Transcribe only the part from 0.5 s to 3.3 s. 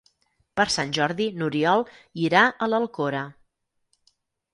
Per Sant Jordi n'Oriol irà a l'Alcora.